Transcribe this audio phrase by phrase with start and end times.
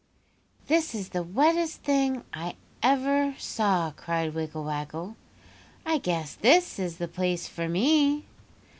[0.65, 5.15] This is the wettest thing I ever saw!' cried Wiggle Waggle.
[5.85, 8.25] 'I guess this is the place for me!